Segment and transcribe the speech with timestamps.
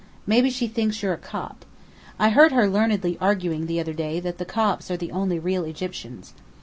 [0.25, 1.63] Maybe she thinks you're a Copt.
[2.17, 5.63] I heard her learnedly arguing the other day that the Copts are the only real
[5.63, 6.33] Egyptians.